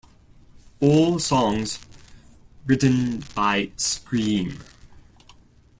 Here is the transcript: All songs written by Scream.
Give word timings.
All 0.79 1.19
songs 1.19 1.77
written 2.65 3.19
by 3.35 3.69
Scream. 3.77 4.57